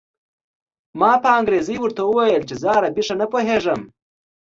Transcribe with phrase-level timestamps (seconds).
[0.99, 3.81] ما په انګرېزۍ ورته وویل چې زه عربي ښه نه پوهېږم.